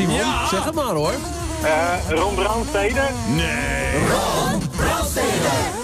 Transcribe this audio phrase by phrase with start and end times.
[0.00, 0.14] Simon.
[0.14, 0.48] Ja.
[0.48, 1.12] Zeg het maar hoor.
[1.62, 3.08] Eh Ron Brandstede.
[3.36, 3.98] Nee.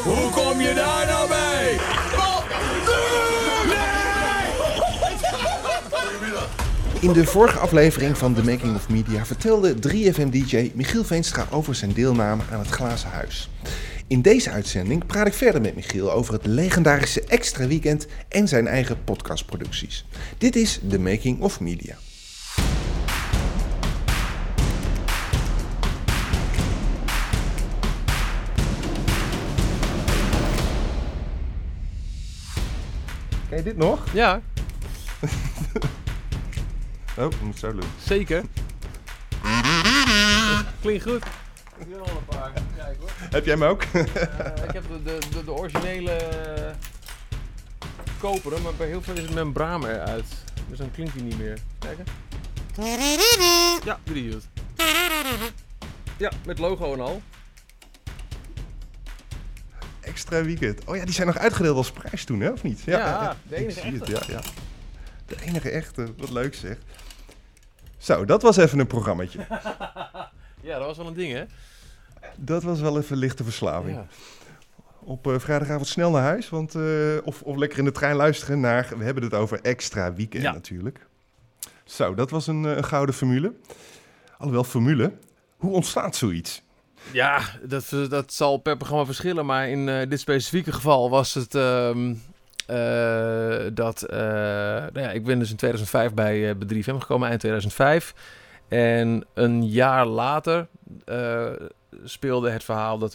[0.04, 1.78] Hoe kom je daar nou bij?
[7.00, 11.92] In de vorige aflevering van The Making of Media vertelde 3FM-DJ Michiel Veenstra over zijn
[11.92, 13.48] deelname aan het Glazen Huis.
[14.06, 18.66] In deze uitzending praat ik verder met Michiel over het legendarische Extra Weekend en zijn
[18.66, 20.04] eigen podcastproducties.
[20.38, 21.96] Dit is The Making of Media.
[33.56, 34.12] Ken je dit nog?
[34.12, 34.40] Ja,
[37.18, 37.82] Oh, ik moet zo doen.
[38.04, 38.42] zeker.
[40.80, 41.24] Klinkt goed.
[41.78, 42.52] Ik wil al een paar.
[42.76, 43.10] Kijk hoor.
[43.18, 43.82] Heb jij hem ook?
[43.82, 44.00] Eh,
[44.64, 46.18] ik heb de, de, de, de originele
[48.20, 50.26] koperen, maar bij heel veel is het membraan eruit.
[50.68, 51.58] Dus dan klinkt hij niet meer.
[51.78, 52.04] Kijken.
[53.84, 54.44] Ja, die doet.
[56.16, 57.22] Ja, met logo en al.
[60.06, 60.84] Extra Weekend.
[60.84, 62.50] Oh ja, die zijn nog uitgedeeld als prijs toen, hè?
[62.50, 62.80] Of niet?
[62.82, 64.32] Ja, de ik enige het, echte.
[64.32, 64.40] ja, ja.
[65.26, 66.06] De enige echte.
[66.16, 66.76] Wat leuk zeg.
[67.98, 69.38] Zo, dat was even een programmaatje.
[70.60, 71.44] Ja, dat was wel een ding, hè?
[72.36, 73.96] Dat was wel even lichte verslaving.
[73.96, 74.06] Ja.
[75.00, 76.82] Op eh, vrijdagavond snel naar huis, want, eh,
[77.24, 78.88] of, of lekker in de trein luisteren naar...
[78.98, 80.52] We hebben het over extra weekend Ja.
[80.52, 81.06] natuurlijk.
[81.84, 83.52] Zo, dat was een, eh, een gouden formule.
[84.38, 85.12] Alhoewel, formule.
[85.56, 86.62] Hoe ontstaat zoiets?
[87.12, 91.54] Ja, dat, dat zal per programma verschillen, maar in eh, dit specifieke geval was het
[91.54, 92.14] ehm,
[92.66, 94.02] eh, dat...
[94.02, 98.14] eh, nou ja, ik ben dus in 2005 bij, bij 3FM gekomen, eind 2005.
[98.68, 100.66] En een jaar later
[102.04, 103.12] speelde het verhaal dat...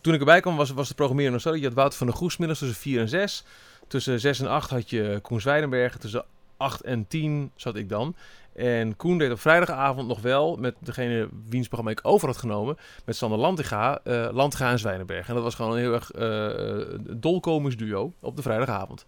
[0.00, 1.56] toen ik erbij kwam was, was de programmering nog zo.
[1.56, 3.44] Je had Wouter van der Goes middags tussen 4 en 6.
[3.86, 6.00] Tussen 6 en 8 had je Koen Zwijdenbergen.
[6.00, 6.24] Tussen
[6.56, 8.14] 8 en 10 zat ik dan.
[8.58, 12.76] En Koen deed op vrijdagavond nog wel met degene wiens programma ik over had genomen.
[13.04, 15.28] Met Sander Lantiga, eh Lantiga en Zwijnenberg.
[15.28, 19.06] En dat was gewoon een heel erg eh dolkomisch duo op de vrijdagavond.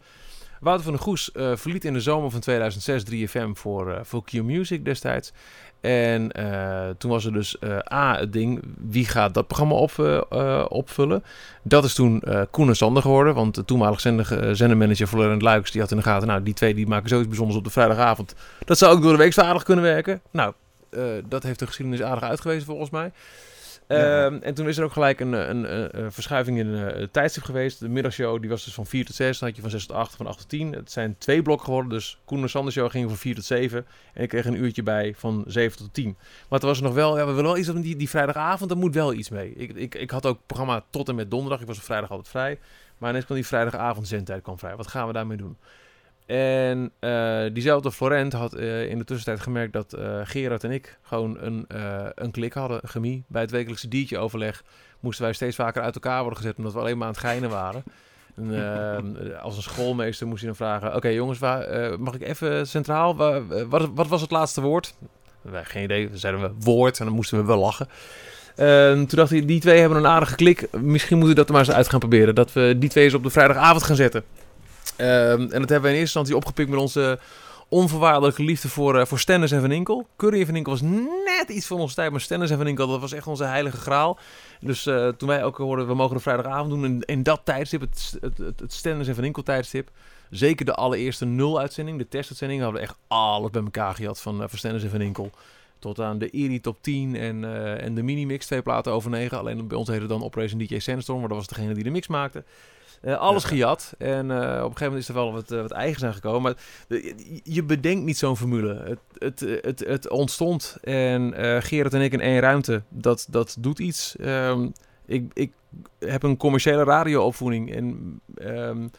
[0.61, 4.25] Wouter van der Goes eh, verliet in de zomer van 2006 3FM voor, eh voor
[4.25, 5.33] Q Music destijds.
[5.81, 7.57] En eh, toen was er dus
[7.93, 9.93] A, het ding, wie gaat dat programma op,
[10.71, 11.25] opvullen?
[11.63, 15.81] Dat is toen Koen en Sander geworden, want de toenmalig zender, zendermanager Florent Luiks, die
[15.81, 18.35] had in de gaten, nou, die twee die maken zoiets bijzonders op de vrijdagavond.
[18.65, 20.21] Dat zou ook door de week zo aardig kunnen werken.
[20.31, 20.53] Nou,
[21.29, 23.13] dat heeft de geschiedenis aardig uitgewezen volgens mij.
[23.97, 24.25] Ja.
[24.25, 27.13] Ehm, en toen is er ook gelijk een, een, een, een verschuiving in eh, het
[27.13, 27.81] tijdstip geweest.
[27.81, 29.39] De middagshow die was dus van 4 tot 6.
[29.39, 30.73] Dan had je van 6 tot 8, van 8 tot 10.
[30.73, 31.91] Het zijn twee blokken geworden.
[31.93, 33.87] Dus Koen en Sander show ging van 4 tot 7.
[34.15, 36.17] En ik kreeg een uurtje bij van 7 tot 10.
[36.19, 38.71] Maar het was er nog wel, ja, we willen wel iets op die, die vrijdagavond.
[38.71, 39.53] Daar moet wel iets mee.
[39.53, 41.61] Ik, ik, ik had ook programma tot en met donderdag.
[41.61, 42.59] Ik was op vrijdag altijd vrij.
[42.99, 44.77] Maar ineens kwam die vrijdagavond zendtijd kwam vrij.
[44.77, 45.57] Wat gaan we daarmee doen?
[46.31, 50.99] En eh, diezelfde Florent had eh, in de tussentijd gemerkt dat eh, Gerard en ik
[51.03, 51.65] gewoon een,
[52.15, 53.25] een klik hadden, chemie.
[53.29, 54.63] Bij het wekelijkse diertje overleg
[55.01, 57.51] moesten wij steeds vaker uit elkaar worden gezet omdat we alleen maar aan het geinen
[57.51, 57.83] waren.
[58.37, 63.17] En, als een schoolmeester moest hij dan vragen: Oké, jongens, waar, mag ik even centraal?
[63.17, 64.95] Waar- wat, wat was het laatste woord?
[65.43, 66.09] Wij geen idee.
[66.09, 67.89] Dan zeiden we woord en dan moesten we wel lachen.
[68.57, 70.69] En toen dacht hij: Die twee hebben een aardige klik.
[70.73, 72.35] Misschien moeten we dat er maar eens uit gaan proberen.
[72.35, 74.25] Dat we die twee eens op de vrijdagavond gaan zetten.
[74.97, 77.19] Ehm, en dat hebben we in eerste instantie opgepikt met onze
[77.71, 80.07] onvoorwaardelijke liefde voor, eh, voor Stennis en Van Inkel.
[80.17, 80.83] Curry en Van Inkel was
[81.25, 83.77] net iets van onze tijd, maar Stennis en Van Inkel, dat was echt onze heilige
[83.77, 84.19] graal.
[84.61, 87.81] Dus eh, toen wij ook hoorden, we mogen de vrijdagavond doen, in, in dat tijdstip,
[87.81, 89.91] het, het, het, het en Van Inkel tijdstip,
[90.31, 94.45] zeker de allereerste nul-uitzending, de testuitzending, hadden we echt alles bij elkaar gehad van, uh,
[94.49, 95.31] van Stennis en Van Inkel.
[95.79, 99.39] Tot aan de Erie Top 10 en, uh, en de Minimix, twee platen over negen.
[99.39, 102.07] Alleen bij ons heette dan Operation DJ Sandstorm, maar dat was degene die de mix
[102.07, 102.45] maakte.
[103.03, 103.49] Uh, alles ja.
[103.49, 103.95] gejat.
[103.99, 106.43] En uh, op een gegeven moment is er wel wat, uh, wat eigens aan gekomen.
[106.43, 106.55] Maar
[107.43, 108.75] je bedenkt niet zo'n formule.
[108.75, 108.99] Het,
[109.41, 110.77] het, het, het ontstond.
[110.83, 112.83] En Gerard en ik in één ruimte.
[112.89, 114.17] Dat, dat doet iets.
[114.21, 114.73] Um,
[115.07, 115.53] ik, ik
[115.99, 117.75] heb een commerciële radioopvoeding.
[117.75, 118.91] En um,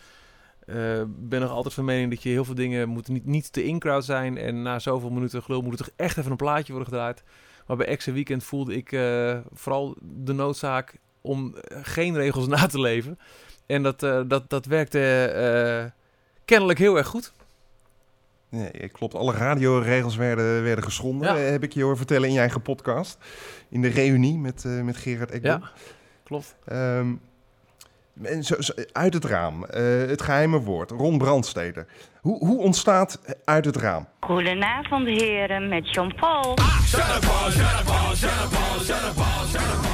[1.08, 4.06] ben nog altijd van mening dat je heel veel dingen moet niet, niet te in-crowd
[4.06, 4.38] zijn.
[4.38, 7.24] En na zoveel minuten gelul moet er toch echt even een plaatje worden gedraaid.
[7.68, 8.90] Maar bij Exe Weekend voelde ik
[9.54, 13.20] vooral de noodzaak om geen regels na te leven.
[13.66, 15.34] En dat, uh, dat, dat werkte
[15.86, 15.92] uh,
[16.46, 17.34] kennelijk heel erg goed.
[18.50, 19.16] Nee, klopt.
[19.16, 21.42] Alle radioregels werden, werden geschonden, ja.
[21.42, 23.18] heb ik je horen vertellen in je eigen podcast.
[23.70, 25.52] In de reunie met, uh, met Gerard Ekdom.
[25.52, 25.72] Ja,
[26.24, 26.56] klopt.
[26.72, 27.22] Um,
[28.24, 29.64] en zo, zo, uit het raam,
[30.08, 31.86] het geheime woord, Ron Brandsteder.
[32.22, 34.08] Hoe, hoe ontstaat uit het raam?
[34.20, 36.58] Goedenavond heren, met Jean-Paul.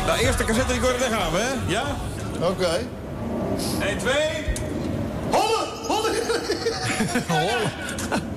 [0.06, 1.72] Nou, eerste cassette recorder, daar gaan we, hè?
[1.72, 1.84] Ja?
[2.36, 2.46] Oké.
[2.46, 2.88] Okay.
[3.88, 4.14] 1, 2.
[5.31, 5.68] Hollen!
[5.88, 6.16] Hollen!
[7.28, 8.36] Hollen.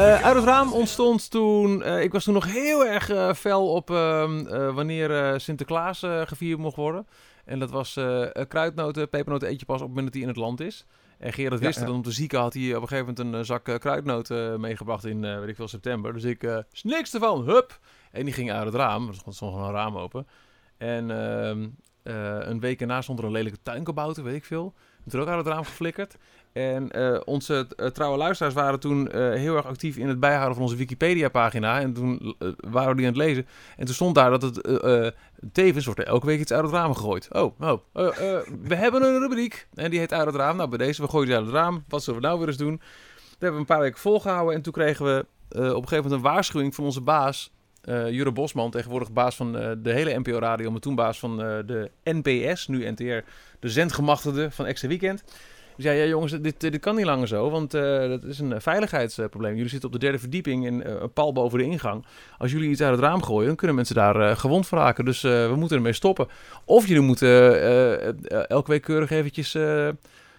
[0.00, 1.82] Eh, uit het raam ontstond toen.
[1.82, 6.58] eh, ik was toen nog heel erg eh, fel op ehm, eh, wanneer Sinterklaas gevierd
[6.58, 7.06] mocht worden.
[7.44, 7.98] En dat was
[8.48, 10.86] kruidnoten, pepernoten eet je pas op het moment dat hij in het land is.
[11.18, 11.90] En Gerard Ja, wist ja.
[11.90, 15.48] om te zieken had hij op een gegeven moment een zak kruidnoten meegebracht in, weet
[15.48, 16.12] ik veel, september.
[16.12, 16.42] Dus ik,
[16.72, 17.78] is niks ervan, hup!
[18.12, 20.26] En die ging uit het raam, er stond gewoon een raam open.
[20.76, 21.68] En ehm,
[22.02, 24.74] eh, een week erna stond er een lelijke tuinkabouter, weet ik veel.
[25.08, 26.16] Toen ook uit het raam geflikkerd.
[26.52, 30.54] En eh, onze eh, trouwe luisteraars waren toen eh, heel erg actief in het bijhouden
[30.54, 31.80] van onze Wikipedia-pagina.
[31.80, 33.46] En toen eh, waren we die aan het lezen.
[33.76, 35.14] En toen stond daar dat het
[35.52, 37.28] tevens wordt er elke week iets uit het raam gegooid.
[37.32, 38.08] Oh, oh eh,
[38.62, 39.68] we hebben een rubriek.
[39.74, 40.56] En die heet uit het raam.
[40.56, 41.84] Nou, bij deze, we gooien die uit het raam.
[41.88, 42.76] Wat zullen we nou weer eens doen?
[42.76, 44.54] Dat hebben we een paar weken volgehouden.
[44.54, 47.52] En toen kregen we op een gegeven moment een waarschuwing van onze baas.
[47.82, 52.90] Jure Bosman, tegenwoordig baas van de hele NPO-radio, maar toen baas van de NPS, nu
[52.90, 53.02] NTR,
[53.60, 55.24] de zendgemachtigde van Extra Weekend.
[55.80, 58.60] Dus ja, jongens, dit, dit kan niet langer zo, want eh, dat is een eh,
[58.60, 59.54] veiligheidsprobleem.
[59.54, 62.04] Jullie zitten op de derde verdieping in eh, een pal boven de ingang.
[62.38, 65.04] Als jullie iets uit het raam gooien, dan kunnen mensen daar gewond raken.
[65.04, 66.28] Dus we moeten ermee stoppen.
[66.64, 69.52] Of jullie moeten elke week keurig eventjes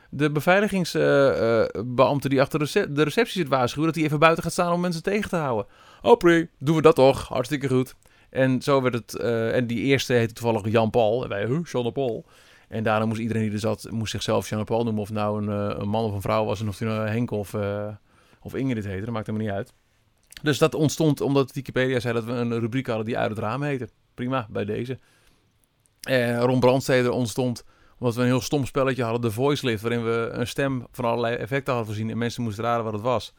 [0.09, 3.87] de beveiligingsbeambte die achter de, rece- de receptie zit waarschuwen...
[3.87, 5.65] dat hij even buiten gaat staan om mensen tegen te houden.
[6.01, 7.27] Oh, prima, doen we dat toch?
[7.27, 7.95] Hartstikke goed.
[8.29, 9.15] En zo werd het...
[9.53, 11.23] en die eerste heette toevallig Jan-Paul.
[11.23, 12.25] En wij, huh, Jean-Paul.
[12.71, 15.01] En daarna moest iedereen die er zat, moest zichzelf Jean-Paul noemen.
[15.01, 16.59] Of nou een, eh, een man of een vrouw was.
[16.61, 17.87] En of hij nou Henk of, eh,
[18.41, 19.05] of Ingrid heette.
[19.05, 19.73] Dat maakt helemaal niet uit.
[20.41, 23.61] Dus dat ontstond omdat Wikipedia zei dat we een rubriek hadden die uit het raam
[23.61, 23.89] heette.
[24.13, 24.99] Prima, bij deze.
[26.01, 27.63] En Ron Brandsteder ontstond
[27.99, 29.21] omdat we een heel stom spelletje hadden.
[29.21, 29.81] De Voice Lift.
[29.81, 32.09] Waarin we een stem van allerlei effecten hadden voorzien.
[32.09, 33.33] En mensen moesten raden wat het was.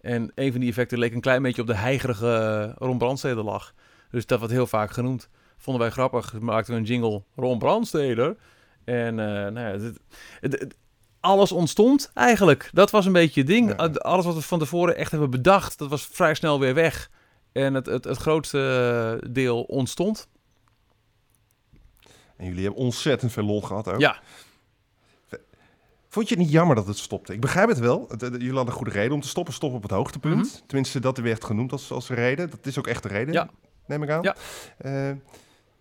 [0.00, 3.74] En een van die effecten leek een klein beetje op de heigerige Ron Brandsteder lach.
[4.10, 5.28] Dus dat werd heel vaak genoemd.
[5.56, 6.40] Vonden wij grappig.
[6.40, 8.36] Maakten we een jingle Ron Brandsteder.
[8.86, 9.98] En eh, nou ja, het-
[10.40, 10.76] het- het-
[11.20, 12.70] alles ontstond eigenlijk.
[12.72, 13.68] Dat was een beetje het ding.
[13.68, 13.86] Ja.
[13.86, 17.10] Alles wat we van tevoren echt hebben bedacht, dat was vrij snel weer weg.
[17.52, 20.28] En het, het, het grootste deel ontstond.
[22.36, 24.00] En jullie hebben ontzettend veel lol gehad ook.
[24.00, 24.20] Ja.
[26.08, 27.32] Vond je het niet jammer dat het stopte?
[27.32, 28.06] Ik begrijp het wel.
[28.18, 29.54] Jullie hadden een goede reden om te stoppen.
[29.54, 30.62] Stop op het hoogtepunt.
[30.66, 32.50] Tenminste, dat werd genoemd als, als reden.
[32.50, 33.48] Dat is ook echt de reden, Ja.
[33.86, 34.22] neem ik aan.
[34.22, 34.36] Ja.
[34.78, 35.16] Eh,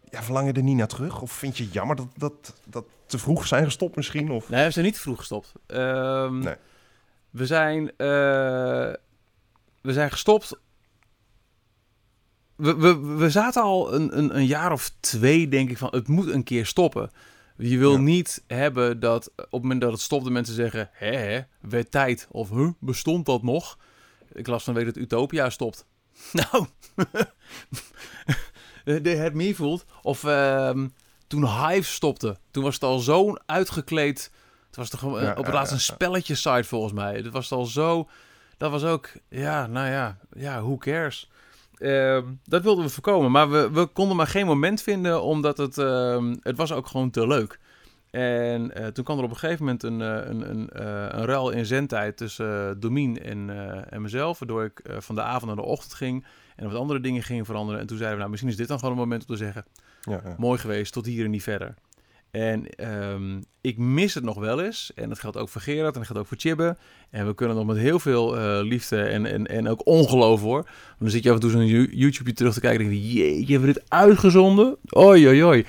[0.09, 1.21] ja, verlang je er niet naar terug?
[1.21, 4.31] Of vind je het jammer dat, dat, dat te vroeg zijn gestopt misschien?
[4.31, 4.49] Of...
[4.49, 5.51] Nee, we zijn niet te vroeg gestopt.
[5.67, 6.55] Ehm, Nee.
[7.29, 8.07] We zijn, eh,
[9.81, 10.59] we zijn gestopt.
[12.55, 16.07] We, we, we zaten al een, een, een jaar of twee, denk ik, van het
[16.07, 17.11] moet een keer stoppen.
[17.57, 17.97] Je wil Ja.
[17.99, 21.91] niet hebben dat op het moment dat het stopt, de mensen zeggen: hè, hè, werd
[21.91, 22.27] tijd.
[22.31, 23.77] Of huh, bestond dat nog?
[24.33, 25.85] Ik las van week dat Utopia stopt.
[26.31, 26.65] Nou,
[29.03, 29.85] de, het meer voelt.
[30.01, 30.87] Of ehm,
[31.27, 34.31] toen Hive stopte, toen was het al zo'n uitgekleed.
[34.67, 37.15] Het was toch Ja, op het laatst een spelletje site volgens mij.
[37.15, 38.09] Het was al zo.
[38.57, 41.29] Dat was ook, ja, nou ja, ja, who cares?
[41.77, 45.77] Ehm, dat wilden we voorkomen, maar we, we konden maar geen moment vinden, omdat het,
[45.77, 47.59] ehm, het was ook gewoon te leuk.
[48.11, 51.25] En eh, toen kwam er op een gegeven moment een, eh, een, een, eh, een
[51.25, 55.45] ruil in zendtijd tussen Domien en, eh, en mezelf, waardoor ik eh, van de avond
[55.45, 57.81] naar de ochtend ging en wat andere dingen ging veranderen.
[57.81, 59.65] En toen zeiden we, nou, misschien is dit dan gewoon een moment om te zeggen,
[60.01, 60.35] Ja, ja.
[60.37, 61.73] mooi geweest, tot hier en niet verder.
[62.31, 64.91] En ehm, ik mis het nog wel eens.
[64.95, 66.77] En dat geldt ook voor Gerard en dat geldt ook voor Chibbe.
[67.09, 70.63] En we kunnen nog met heel veel eh, liefde en, en, en ook ongeloof hoor.
[70.63, 73.01] Want dan zit je af en toe zo'n Yo- YouTube terug te kijken en denk
[73.03, 74.77] je, jeetje, hebben we dit uitgezonden?
[74.97, 75.65] Oei, oei, oei.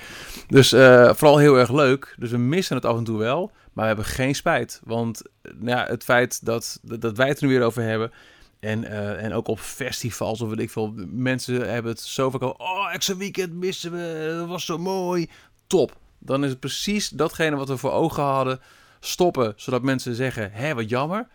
[0.47, 2.15] Dus eh, vooral heel erg leuk.
[2.19, 3.51] Dus we missen het af en toe wel.
[3.73, 4.81] Maar we hebben geen spijt.
[4.83, 7.81] Want eh, nou ja, het feit dat, dat, dat wij het er nu weer over
[7.83, 8.11] hebben...
[8.59, 10.93] En, eh, en ook op festivals of weet ik veel.
[11.07, 12.51] Mensen hebben het zo vaak al.
[12.57, 14.33] Oh, extra weekend missen we.
[14.37, 15.29] Dat was zo mooi.
[15.67, 15.97] Top.
[16.19, 18.59] Dan is het precies datgene wat we voor ogen hadden.
[18.99, 21.27] Stoppen, zodat mensen zeggen, hé, wat jammer.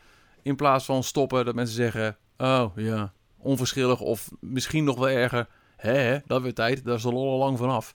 [0.42, 4.00] In plaats van stoppen, dat mensen zeggen, oh ja, onverschillig.
[4.00, 6.84] Of misschien nog wel erger, hè, dat weer tijd.
[6.84, 7.94] Daar is de lol al lang vanaf.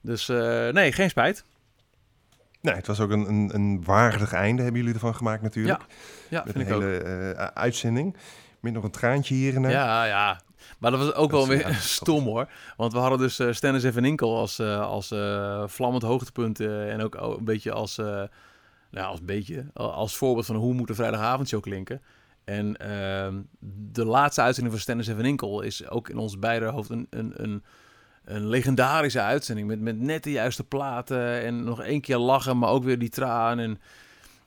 [0.00, 1.44] Dus eh, nee, geen spijt.
[2.60, 5.84] Nee, het was ook een, een, een waardig einde, hebben jullie ervan gemaakt natuurlijk.
[6.28, 6.82] Ja, Met vind een ik ook.
[6.82, 6.96] hele
[7.34, 8.16] eh, uitzending.
[8.62, 9.70] Met nog een traantje hier en daar.
[9.70, 10.40] Ja, ja.
[10.78, 12.48] Maar dat was ook Dat wel weer ja, stom hoor.
[12.76, 16.60] Want we hadden dus eh Stennis en Van Inkel als, eh, als eh, vlammend hoogtepunt.
[16.60, 18.30] en ook een beetje als, nou,
[18.90, 22.02] als, beetje, als voorbeeld van hoe moet een vrijdagavondshow klinken.
[22.44, 23.40] En ehm,
[23.92, 27.06] de laatste uitzending van Stennis en Van Inkel is ook in ons beide hoofd een,
[27.10, 27.64] een, een,
[28.24, 29.68] een legendarische uitzending.
[29.68, 33.08] Met, met net de juiste platen en nog één keer lachen, maar ook weer die
[33.08, 33.58] traan.
[33.58, 33.80] En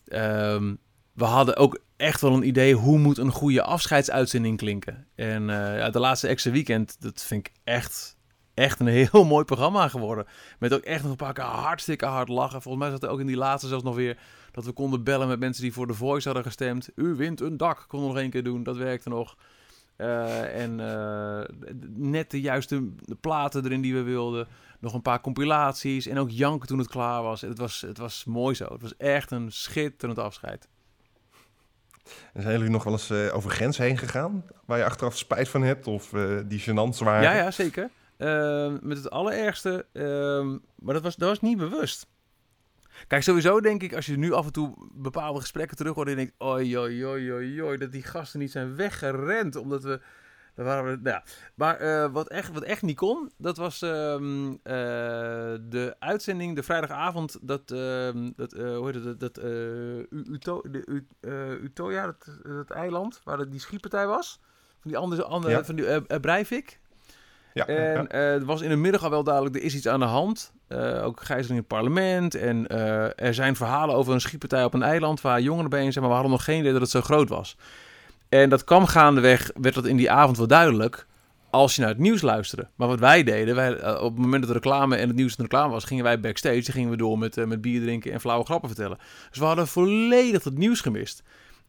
[0.07, 0.75] ehm,
[1.13, 5.07] we hadden ook echt wel een idee hoe moet een goede afscheidsuitzending klinken.
[5.15, 8.17] En ja, de laatste extra weekend, dat vind ik echt,
[8.53, 10.25] echt een heel mooi programma geworden.
[10.59, 12.61] Met ook echt nog een paar keer hartstikke hard lachen.
[12.61, 14.17] Volgens mij zat er ook in die laatste zelfs nog weer
[14.51, 16.89] dat we konden bellen met mensen die voor The Voice hadden gestemd.
[16.95, 19.37] U wint een dak, konden we nog één keer doen, dat werkte nog.
[19.95, 21.43] Eh, en eh,
[21.95, 22.89] net de juiste
[23.21, 24.47] platen erin die we wilden.
[24.79, 26.07] Nog een paar compilaties.
[26.07, 27.41] En ook janken toen het klaar was.
[27.41, 28.65] Het was, het was mooi zo.
[28.71, 30.67] Het was echt een schitterend afscheid.
[32.33, 34.45] En zijn jullie nog wel eens eh, over grens heen gegaan?
[34.65, 37.21] Waar je achteraf spijt van hebt of eh, die gênant waren?
[37.21, 37.89] Ja, ja, zeker.
[38.17, 39.85] Ehm, met het allerergste.
[39.93, 42.07] ehm, maar dat was, dat was niet bewust.
[43.07, 46.07] Kijk, sowieso denk ik, als je nu af en toe bepaalde gesprekken terug hoort...
[46.07, 49.55] en je denkt, oi, oi, oi, oi, dat die gasten niet zijn weggerend.
[49.55, 50.01] Omdat we...
[50.55, 51.23] Daar waren we nou ja.
[51.55, 54.73] Maar eh, wat, echt, wat echt niet kon, dat was ehm, eh,
[55.69, 59.37] de uitzending, de vrijdagavond, dat, ehm, dat eh, hoe heet het, dat,
[60.09, 61.07] Uto, de, U-
[61.63, 64.39] Utoya, dat, dat eiland, waar die schietpartij was.
[64.79, 65.63] Van die andere, andere Ja.
[65.63, 66.79] van die uh, Breivik.
[67.53, 70.05] Ja, En het was in de middag al wel duidelijk, er is iets aan de
[70.05, 70.53] hand.
[71.01, 72.35] Ook gijzeling in het parlement.
[72.35, 72.67] En
[73.17, 75.93] er zijn verhalen over een schietpartij op een eiland waar jongeren bij zijn.
[75.93, 77.57] Maar we hadden nog geen idee dat het zo groot was.
[78.29, 81.05] En dat kwam gaandeweg, werd dat in die avond wel duidelijk.
[81.49, 82.67] Als je naar het nieuws luisterde.
[82.75, 85.35] Maar wat wij deden, wij, eh, op het moment dat de reclame en het nieuws
[85.35, 86.71] de reclame was, gingen wij backstage.
[86.71, 88.97] Gingen we door met, eh, met bier drinken en flauwe grappen vertellen.
[89.29, 91.23] Dus we hadden volledig het nieuws gemist.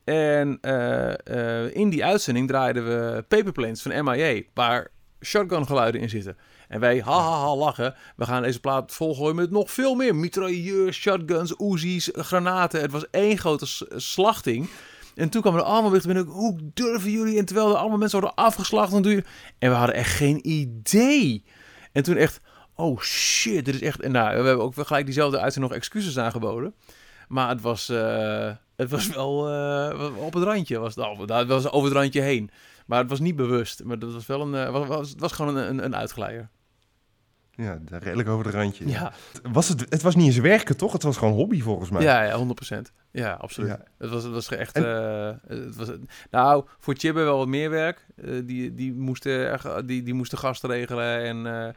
[0.05, 6.37] En eh, in die uitzending draaiden we Paperplanes van MIA, waar shotgun geluiden in zitten.
[6.69, 7.95] En wij, ha, ha, ha, lachen.
[8.17, 10.15] We gaan deze plaat volgooien met nog veel meer.
[10.15, 12.81] Mitrailleurs, shotguns, Uzi's, granaten.
[12.81, 14.69] Het was één grote slachting.
[15.17, 16.33] En toen kwamen er allemaal berichten binnen.
[16.33, 17.39] Hoe durven jullie?
[17.39, 19.03] En terwijl er allemaal mensen worden afgeslacht.
[19.03, 19.25] Doe je...
[19.59, 21.45] En we hadden echt geen idee.
[21.93, 22.41] En toen echt...
[22.75, 24.01] Oh shit, dit is echt...
[24.01, 26.75] En nou, we hebben ook gelijk diezelfde uitzending nog excuses aangeboden.
[27.29, 30.79] Maar het was, eh, het was wel eh, op het randje.
[30.79, 32.51] Was, nou, het was over het randje heen.
[32.87, 33.85] Maar het was niet bewust.
[33.85, 36.51] Maar dat was wel een, eh, was, was, was gewoon een, een, een uitglijder.
[37.57, 38.89] Ja, redelijk over de randje.
[38.89, 39.13] Ja,
[39.53, 40.93] Was het, het was niet eens werken, toch?
[40.93, 42.03] Het was gewoon hobby, volgens mij.
[42.03, 42.47] ja, ja
[42.77, 42.81] 100%.
[43.11, 43.71] Ja, absoluut.
[43.71, 43.83] Ja.
[43.99, 44.77] Het, was, het was echt...
[44.77, 45.89] En- eh, het was,
[46.31, 48.07] nou, voor Chibbe wel wat meer werk.
[48.17, 51.69] Eh, die, die, moesten, die, die moesten gasten regelen en, eh,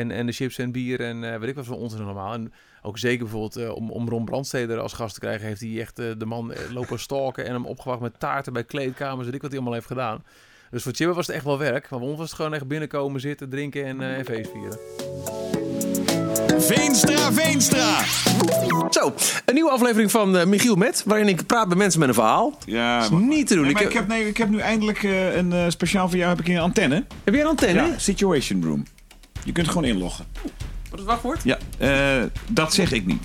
[0.00, 2.32] en, en de chips en bier en weet ik wat voor ons allemaal.
[2.32, 5.46] En ook zeker bijvoorbeeld om, om Ron Brandsteder als gast te krijgen...
[5.46, 9.24] heeft hij echt de man lopen stalken en hem opgewacht met taarten bij kleedkamers.
[9.24, 10.22] Weet ik wat hij allemaal heeft gedaan.
[10.70, 11.90] Dus voor Chibbe was het echt wel werk.
[11.90, 14.78] Maar voor ons was het gewoon echt binnenkomen, zitten, drinken en, eh en feest vieren.
[16.60, 18.02] Veenstra, Veenstra.
[18.90, 22.14] Zo, een nieuwe aflevering van eh, Michiel Met, waarin ik praat met mensen met een
[22.14, 22.58] verhaal.
[22.66, 23.62] Ja, is niet te doen.
[23.62, 26.08] Nee, Ik maar heb- ik, heb, nee, ik heb nu eindelijk eh, een eh, speciaal
[26.08, 27.04] voor jou heb ik een antenne.
[27.24, 27.82] Heb jij een antenne?
[27.86, 28.82] Ja, Situation Room.
[29.44, 30.24] Je kunt gewoon inloggen.
[30.32, 30.44] Wat
[30.92, 31.40] is het wachtwoord?
[31.44, 33.22] Ja, eh, dat zeg ik niet.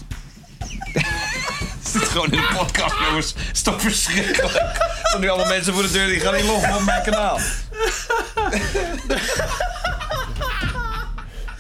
[1.94, 3.34] Het zit gewoon in de podcast, jongens.
[3.34, 4.54] Het is toch verschrikkelijk.
[4.56, 7.40] Er staan nu allemaal mensen voor de deur die gaan inloggen op mijn kanaal.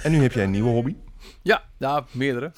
[0.03, 0.95] En nu heb jij een nieuwe hobby.
[1.41, 2.51] Ja, ja, meerdere.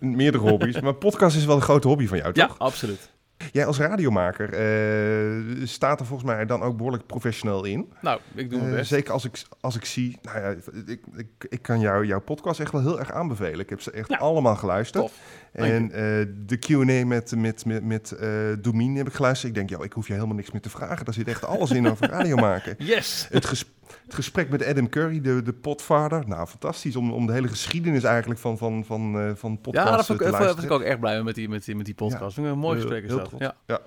[0.00, 0.80] Meerdere hobby's.
[0.80, 2.48] Maar podcast is wel een grote hobby van jou, toch?
[2.48, 3.10] Ja, absoluut.
[3.52, 7.92] Jij als radiomaker eh, staat er volgens mij dan ook behoorlijk professioneel in.
[8.00, 8.88] Nou, ik doe mijn Eh, best.
[8.90, 10.48] zeker als ik, als ik zie, nou ja,
[10.86, 13.60] ik, ik, ik kan jou, jouw podcast echt wel heel erg aanbevelen.
[13.60, 14.16] Ik heb ze echt Ja.
[14.16, 15.04] allemaal geluisterd.
[15.04, 15.18] Tof.
[15.52, 15.98] En eh,
[16.46, 18.16] de Q&A met, met, met, met
[18.60, 19.48] Domien heb ik geluisterd.
[19.48, 21.04] Ik denk, joh, ik hoef je helemaal niks meer te vragen.
[21.04, 22.74] Daar zit echt alles in over radio maken.
[22.78, 23.26] Yes.
[23.30, 23.70] Het, ges-
[24.04, 26.28] het gesprek met Adam Curry, de, de potvader.
[26.28, 30.06] Nou, fantastisch om, om de hele geschiedenis eigenlijk van, van, van, eh, van Ja, dat
[30.06, 30.56] vond te ik, daar luisteren.
[30.56, 32.36] was ik ook echt blij mee met die, met die, met die podcast.
[32.36, 32.42] Ja.
[32.42, 33.30] Ik een mooi gesprek is dat.
[33.38, 33.54] Ja.
[33.66, 33.80] Ja.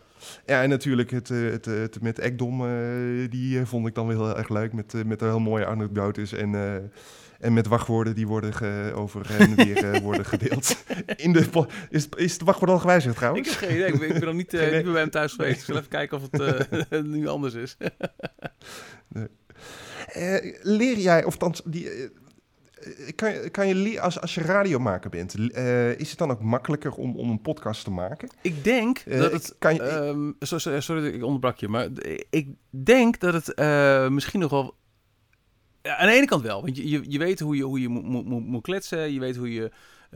[0.46, 3.96] Ja, en natuurlijk het, eh, het, eh, het met Ekdom, eh, die eh, vond ik
[3.96, 4.74] dan weer heel erg leuk.
[4.74, 6.74] Met, eh, met de heel mooie anekdotes en, eh,
[7.40, 10.84] en met wachtwoorden die worden ge- over en weer eh, worden gedeeld.
[11.16, 13.50] In de is, is het wachtwoord al gewijzigd Ik trouwens?
[13.50, 13.88] heb geen idee.
[13.94, 15.60] Ik ben, ik ben nog niet, eh, niet bij hem thuis geweest.
[15.60, 16.42] Ik zal even kijken of het
[16.90, 17.78] eh, nu anders is.
[20.08, 22.12] Eh, leer jij, of althans, die, eh, eh,
[23.16, 25.36] kan, je- kan je als, als je radiomaker bent,
[26.00, 28.30] is het dan ook makkelijker om, om een podcast te maken?
[28.42, 29.56] Ik denk dat het...
[29.60, 31.68] kan je- ehm, so- so- sorry, ik onderbrak je.
[31.68, 31.88] Maar
[32.30, 33.56] ik denk dat het
[34.12, 34.76] misschien nog wel...
[35.82, 36.62] Ja, aan de ene kant wel.
[36.62, 39.14] Want je, je, je weet hoe je, hoe je moet, moet, moet, moet kletsen.
[39.14, 39.72] Je weet hoe je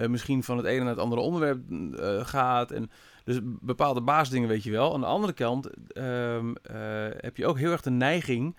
[0.07, 1.59] misschien van het ene naar het andere onderwerp
[1.99, 2.71] eh, gaat.
[2.71, 2.89] En
[3.23, 4.93] dus bepaalde basisdingen weet je wel.
[4.93, 6.75] Aan de andere kant ehm, eh,
[7.17, 8.55] heb je ook heel erg de neiging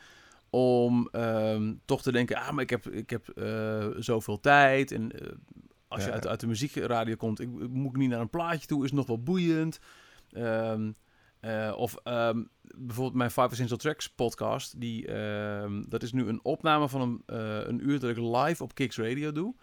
[0.51, 2.37] om ehm, toch te denken...
[2.37, 4.93] Ah, maar ik heb, ik heb eh, zoveel tijd.
[4.93, 5.29] En eh,
[5.89, 7.41] als je uit, uit de muziekradio komt...
[7.41, 8.79] Ik, moet ik niet naar een plaatje toe?
[8.79, 9.79] Is het nog wel boeiend?
[10.31, 10.93] Ehm,
[11.41, 12.43] eh, of ehm,
[12.77, 14.81] bijvoorbeeld mijn Five Essential Tracks podcast.
[14.81, 15.07] Die,
[15.89, 17.23] dat is nu een opname van een,
[17.69, 19.55] een uur dat ik live op Kicks Radio doe.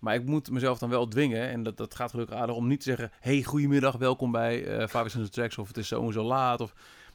[0.00, 1.48] Maar ik moet mezelf dan wel dwingen.
[1.48, 3.10] En dat, dat gaat gelukkig aardig om niet te zeggen...
[3.20, 5.58] Hey, goedemiddag, welkom bij eh Five Essential Tracks.
[5.58, 6.60] Of het is zo en zo laat.
[6.60, 6.72] Of,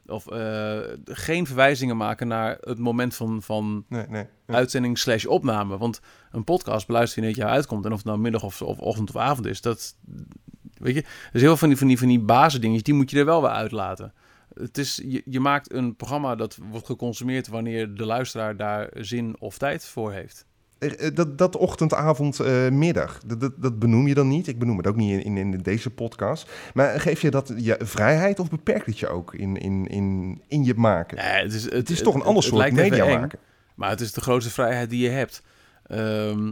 [0.08, 4.26] of eh, geen verwijzingen maken naar het moment van, van Nee, nee.
[4.48, 4.54] Ja.
[4.54, 5.78] uitzending slash opname.
[5.78, 6.00] Want
[6.32, 7.86] een podcast beluister je net jaar uitkomt.
[7.86, 9.96] En of het nou middag of, of ochtend of avond is, dat...
[10.78, 13.20] Weet je, dus heel veel van die, van die, van die basisdingetjes, die moet je
[13.20, 14.14] er wel weer uitlaten.
[14.54, 19.36] het is, je, je maakt een programma dat wordt geconsumeerd wanneer de luisteraar daar zin
[19.40, 20.47] of tijd voor heeft.
[20.80, 24.48] Eh, eh, Dat, dat ochtend, avond, eh, middag, dat, dat, dat benoem je dan niet.
[24.48, 26.50] Ik benoem het ook niet in, in, in deze podcast.
[26.74, 30.64] Maar geef je dat je vrijheid of beperkt het je ook in, in, in, in
[30.64, 31.18] je maken?
[31.18, 33.40] Nee, het is, het, het is toch een ander soort media eng, maken.
[33.76, 35.44] Maar het is de grootste vrijheid die je hebt.
[35.84, 36.52] Ehm,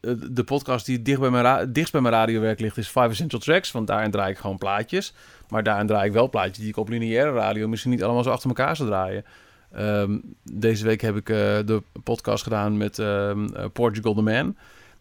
[0.00, 3.40] de de podcast die dicht bij mijn dichtst bij mijn radiowerk ligt is Five Essential
[3.40, 3.70] Tracks.
[3.70, 5.14] Want daarin draai ik gewoon plaatjes.
[5.48, 8.30] Maar daarin draai ik wel plaatjes die ik op lineaire radio misschien niet allemaal zo
[8.30, 9.24] achter elkaar zou draaien.
[9.72, 14.56] Ehm, deze week heb ik eh, de podcast gedaan met ehm, eh, Portugal the Man.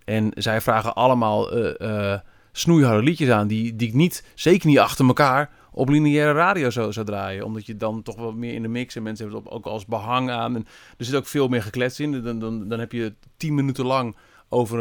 [0.05, 2.19] En zij vragen allemaal eh,
[2.51, 6.93] snoeiharde liedjes aan die, die ik niet, zeker niet achter elkaar, op lineaire radio zou,
[6.93, 7.45] zou draaien.
[7.45, 9.85] Omdat je dan toch wat meer in de mix en mensen hebben het ook als
[9.85, 10.55] behang aan.
[10.55, 12.23] En er zit ook veel meer geklets in.
[12.23, 14.15] Dan, dan, dan heb je tien minuten lang
[14.49, 14.77] over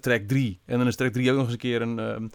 [0.00, 0.60] track 3.
[0.64, 2.26] En dan is track 3 ook nog eens een keer een, ehm,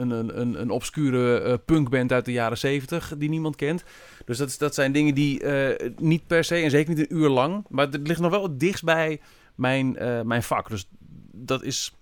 [0.00, 3.84] een, een, een, obscure eh, punkband uit de jaren 70 die niemand kent.
[4.24, 7.28] Dus dat, dat zijn dingen die eh, niet per se, en zeker niet een uur
[7.28, 9.20] lang, maar het ligt nog wel het dichtst bij
[9.54, 10.68] mijn, eh, mijn vak.
[10.68, 10.88] Dus
[11.32, 11.94] dat is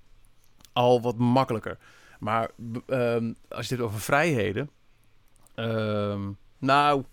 [0.72, 1.78] al wat makkelijker.
[2.18, 2.50] Maar
[2.86, 4.70] ehm, als je het over vrijheden.
[5.54, 7.04] ehm, nou,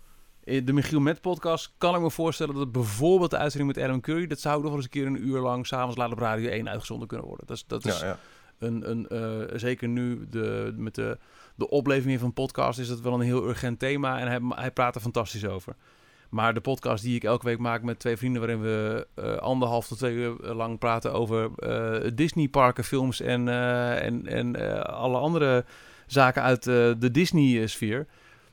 [0.44, 4.00] in de Michiel Met podcast kan ik me voorstellen dat bijvoorbeeld de uitzending met Adam
[4.00, 6.48] Curry, dat zou nog wel eens een keer een uur lang s'avonds laat op Radio
[6.50, 7.46] 1 uitgezonden kunnen worden.
[7.46, 8.18] Dat is, dat is Ja, ja.
[8.62, 11.18] Een, een, eh, zeker nu de, met de,
[11.54, 14.94] de opleving van podcast is dat wel een heel urgent thema en hij, hij praat
[14.94, 15.74] er fantastisch over.
[16.28, 19.86] Maar de podcast die ik elke week maak met twee vrienden, waarin we eh, anderhalf
[19.86, 23.48] tot twee uur lang praten over eh, Disney-parken, films en,
[23.98, 25.64] en, en alle andere
[26.06, 28.06] zaken uit de Disney-sfeer.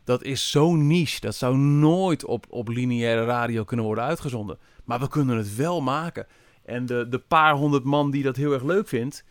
[0.04, 1.20] Dat is zo niche.
[1.20, 4.58] Dat zou nooit op, op lineaire radio kunnen worden uitgezonden.
[4.84, 6.28] Maar we kunnen het wel maken.
[6.66, 9.24] En de, de paar honderd man die dat heel erg leuk vindt,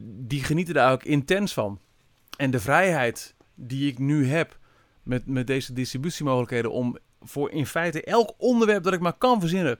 [0.00, 1.80] die genieten daar ook intens van.
[2.36, 4.58] En de vrijheid die ik nu heb
[5.02, 9.78] met, met deze distributiemogelijkheden om voor in feite elk onderwerp dat ik maar kan verzinnen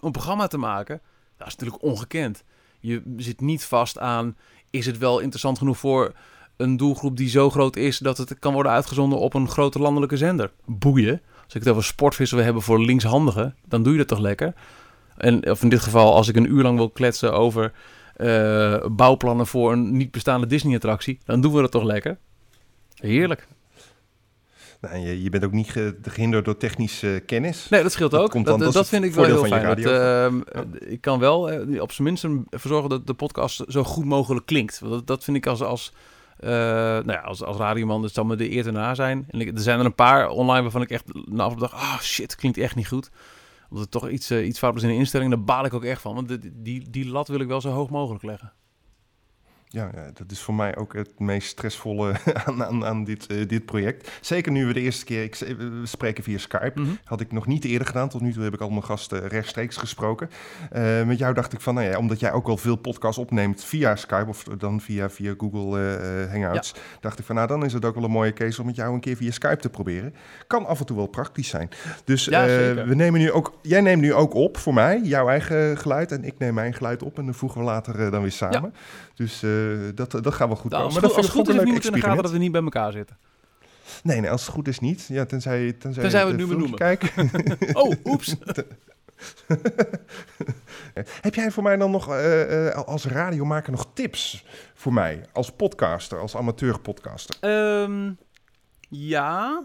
[0.00, 1.00] een programma te maken,
[1.36, 2.44] dat is natuurlijk ongekend.
[2.80, 4.36] Je zit niet vast aan,
[4.70, 6.12] is het wel interessant genoeg voor
[6.56, 10.16] een doelgroep die zo groot is dat het kan worden uitgezonden op een grote landelijke
[10.16, 10.52] zender?
[10.64, 11.22] Boeien.
[11.44, 14.54] Als ik het over sportvissen wil hebben voor linkshandigen, dan doe je dat toch lekker?
[15.16, 17.72] En of in dit geval, als ik een uur lang wil kletsen over
[18.16, 22.18] eh, bouwplannen voor een niet bestaande Disney-attractie, dan doen we dat toch lekker?
[22.94, 23.46] Heerlijk.
[24.80, 27.68] Nou, je, je bent ook niet ge- gehinderd door technische kennis.
[27.68, 28.30] Nee, dat scheelt Dat ook.
[28.30, 29.66] komt Dat, dan- dat, dat is vind ik wel heel voordeel fijn.
[29.66, 33.14] van Dat, je ehm, Ik kan wel eh, op zijn minst ervoor zorgen dat de
[33.14, 34.78] podcast zo goed mogelijk klinkt.
[34.80, 35.92] Want Dat, dat vind ik als, als,
[36.38, 39.24] eh, nou ja, als, als radioman, dat zal me de eer te na zijn.
[39.30, 42.00] En ik, er zijn er een paar online waarvan ik echt na afloop dacht, ah
[42.00, 43.10] shit, klinkt echt niet goed.
[43.70, 45.84] Omdat het toch iets, eh, iets fout is in de instelling, daar baal ik ook
[45.84, 46.14] echt van.
[46.14, 48.52] Want die, die lat wil ik wel zo hoog mogelijk leggen.
[49.72, 52.14] Ja, ja, dat is voor mij ook het meest stressvolle
[52.46, 54.10] aan, aan, aan dit, eh, dit project.
[54.20, 56.80] Zeker nu we de eerste keer, ik, we spreken via Skype.
[56.80, 56.90] Mhm.
[57.04, 58.08] Had ik nog niet eerder gedaan.
[58.08, 60.30] Tot nu toe heb ik al mijn gasten rechtstreeks gesproken.
[60.70, 63.64] Eh, met jou dacht ik van, nou ja, omdat jij ook wel veel podcasts opneemt
[63.64, 67.72] via Skype of dan via, via Google eh, Hangouts, dacht ik van, nou dan is
[67.72, 70.14] het ook wel een mooie case om met jou een keer via Skype te proberen.
[70.46, 71.68] Kan af en toe wel praktisch zijn.
[72.04, 72.44] Dus Ja,
[72.86, 76.24] we nemen nu ook, jij neemt nu ook op voor mij jouw eigen geluid en
[76.24, 78.74] ik neem mijn geluid op en dan voegen we later dan weer samen.
[79.20, 79.50] Dus eh,
[79.94, 80.84] dat, dat gaat wel goed Nou, komen.
[80.84, 82.38] als, Maar het dat goed, als het is, leuk niemand in de gaten dat we
[82.38, 83.18] niet bij elkaar zitten.
[84.02, 85.06] Nee, nee, als het goed is niet.
[85.08, 87.30] Ja, tenzij, tenzij, Tenzij we het het nu filmpje kijken.
[87.82, 88.34] Oh, oeps.
[91.20, 95.24] Heb jij voor mij dan nog eh, als radiomaker nog tips voor mij?
[95.32, 97.36] Als podcaster, als amateur podcaster?
[97.40, 98.12] Ehm,
[98.88, 99.64] ja.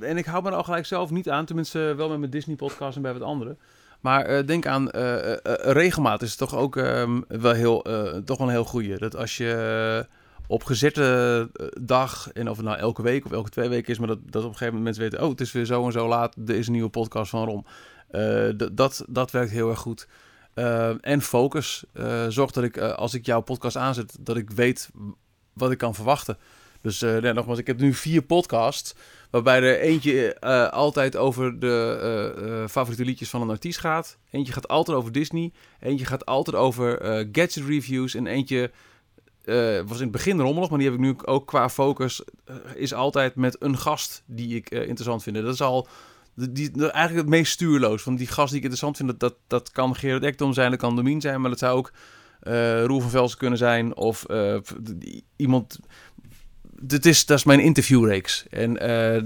[0.00, 1.44] en ik hou me er al gelijk zelf niet aan.
[1.44, 3.56] Tenminste, wel met mijn Disney-podcast en bij wat andere.
[4.04, 5.38] Maar eh, denk aan eh, eh,
[5.72, 7.84] regelmaat is toch ook ehm, wel heel,
[8.24, 8.98] toch een heel goeie.
[8.98, 10.06] Dat als je
[10.46, 14.08] op gezette dag, en of het nou elke week of elke twee weken is, maar
[14.08, 16.08] dat, dat op een gegeven moment mensen weten, oh, het is weer zo en zo
[16.08, 17.66] laat, er is een nieuwe podcast van Rom.
[18.72, 20.08] Dat, dat werkt heel erg goed.
[21.00, 21.84] En focus.
[22.28, 24.90] Zorg dat ik, als ik jouw podcast aanzet, dat ik weet
[25.52, 26.38] wat ik kan verwachten.
[26.84, 28.94] Dus nee, nogmaals, ik heb nu vier podcasts.
[29.30, 31.98] Waarbij er eentje eh, altijd over de
[32.42, 34.18] eh, favoriete liedjes van een artiest gaat.
[34.30, 35.52] Eentje gaat altijd over Disney.
[35.80, 36.98] Eentje gaat altijd over
[37.32, 38.14] gadget reviews.
[38.14, 38.70] En eentje
[39.86, 42.22] was in het begin rommelig, maar die heb ik nu ook qua focus.
[42.74, 45.36] is altijd met een gast die ik interessant vind.
[45.36, 45.88] Dat is al
[46.34, 48.04] die, eigenlijk het meest stuurloos.
[48.04, 50.80] Want die gast die ik interessant vind, dat, dat, dat kan Gerard Ekdom zijn, dat
[50.80, 51.40] kan Domien zijn.
[51.40, 51.92] Maar dat zou ook
[52.40, 53.96] eh Roel van Velsen kunnen zijn.
[53.96, 54.26] Of
[55.36, 55.78] iemand
[56.86, 58.46] dit is, dat is mijn interviewreeks.
[58.50, 59.20] En eh,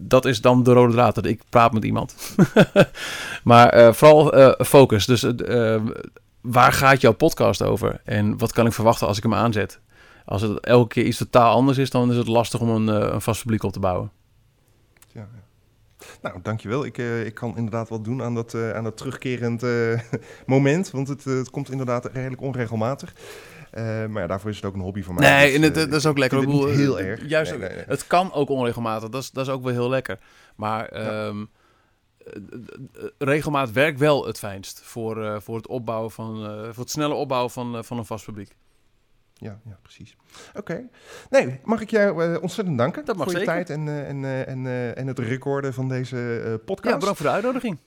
[0.00, 1.26] dat is dan de rode draad.
[1.26, 2.14] Ik praat met iemand.
[3.44, 5.06] maar eh, vooral eh, focus.
[5.06, 5.26] Dus
[6.40, 8.00] waar gaat jouw podcast over?
[8.04, 9.80] En wat kan ik verwachten als ik hem aanzet?
[10.24, 13.20] Als het elke keer iets totaal anders is, dan is het lastig om een, een
[13.20, 14.10] vast publiek op te bouwen.
[15.12, 15.40] Ja, ja.
[16.22, 16.84] Nou, dankjewel.
[16.84, 19.62] Ik, eh, ik kan inderdaad wat doen aan dat, eh, aan dat terugkerend
[20.46, 20.90] moment.
[20.90, 23.14] Want het, het komt inderdaad redelijk onregelmatig.
[23.70, 25.30] Eh, maar ja, daarvoor is het ook een hobby van mij.
[25.30, 26.38] Nee, dus, en het, eh, dat is ook lekker.
[26.38, 27.28] vind Ik bedoel, niet heel erg.
[27.28, 27.84] Juist, Nee, nee, nee.
[27.86, 29.08] het kan ook onregelmatig.
[29.08, 30.18] Dat is, dat is ook wel heel lekker.
[30.56, 31.44] Maar ehm,
[32.18, 32.32] eh,
[33.18, 36.36] regelmaat werkt wel het fijnst voor, voor het opbouwen van,
[36.72, 38.56] voor het snelle opbouwen van, van een vast publiek.
[39.34, 40.16] Ja, ja precies.
[40.54, 40.88] Oké.
[41.30, 45.06] Nee, mag ik jou ontzettend danken Dat mag voor je tijd en, en, en, en
[45.06, 46.92] het recorden van deze podcast.
[46.92, 47.78] Ja, bedankt voor de uitnodiging.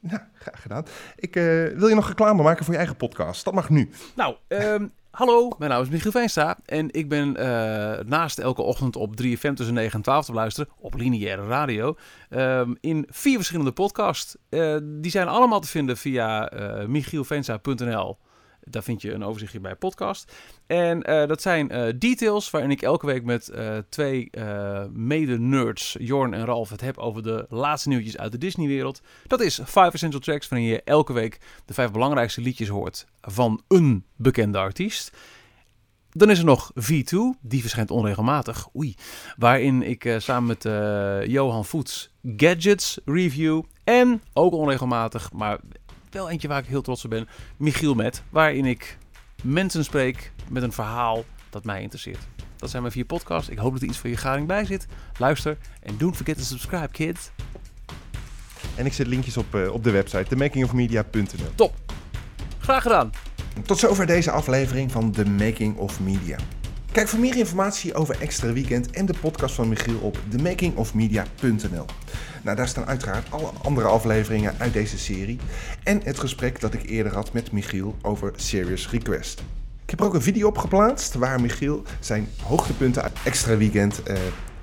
[0.00, 0.84] Ja, graag gedaan.
[1.16, 1.34] Ik,
[1.74, 3.44] wil je nog reclame maken voor je eigen podcast?
[3.44, 3.90] Dat mag nu.
[4.16, 8.96] Nou, ehm, hallo, mijn naam is Michiel Veenstra en ik ben eh, naast elke ochtend
[8.96, 11.96] op 3FM tussen 9 en 12 te beluisteren op lineaire radio
[12.28, 14.36] ehm, in vier verschillende podcasts.
[14.48, 18.18] Eh, die zijn allemaal te vinden via eh michielveenstra.nl.
[18.64, 20.32] Daar vind je een overzichtje bij podcast.
[20.66, 24.30] En eh, dat zijn eh, details waarin ik elke week met eh, twee
[24.92, 29.00] mede-nerds, Jorn en Ralf, het heb over de laatste nieuwtjes uit de Disney-wereld.
[29.26, 33.62] Dat is 5 Essential Tracks, waarin je elke week de vijf belangrijkste liedjes hoort van
[33.68, 35.16] een bekende artiest.
[36.12, 38.68] Dan is er nog V2, die verschijnt onregelmatig.
[38.76, 38.94] Oei.
[39.36, 40.62] Waarin ik samen met
[41.30, 43.62] Johan Voets Gadgets review.
[43.84, 45.58] En ook onregelmatig, maar
[46.10, 47.28] wel eentje waar ik heel trots op ben.
[47.56, 48.98] Michiel Met, waarin ik
[49.42, 52.28] mensen spreek met een verhaal dat mij interesseert.
[52.56, 53.48] Dat zijn mijn vier podcasts.
[53.48, 54.86] Ik hoop dat er iets voor je garing bij zit.
[55.18, 57.30] Luister en don't forget to subscribe, kids.
[58.76, 61.54] En ik zet linkjes op, eh, op de website, themakingofmedia.nl.
[61.54, 61.74] Top.
[62.58, 63.10] Graag gedaan.
[63.64, 66.36] Tot zover deze aflevering van The Making of Media.
[66.92, 71.84] Kijk voor meer informatie over Extra Weekend en de podcast van Michiel op themakingofmedia.nl.
[72.42, 75.38] Nou, daar staan uiteraard alle andere afleveringen uit deze serie
[75.82, 79.42] en het gesprek dat ik eerder had met Michiel over Serious Request.
[79.84, 84.02] Ik heb er ook een video op geplaatst waar Michiel zijn hoogtepunten uit Extra Weekend
[84.02, 84.16] eh,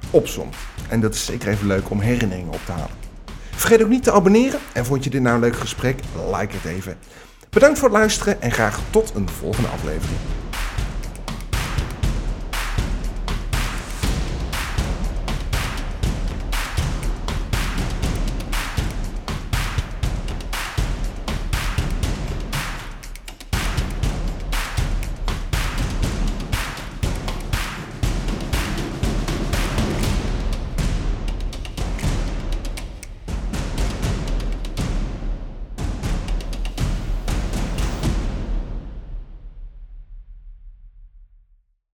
[0.09, 0.55] opzomt.
[0.89, 2.95] En dat is zeker even leuk om herinneringen op te halen.
[3.51, 5.99] Vergeet ook niet te abonneren en vond je dit nou een leuk gesprek?
[6.31, 6.97] Like het even.
[7.49, 10.19] Bedankt voor het luisteren en graag tot een volgende aflevering.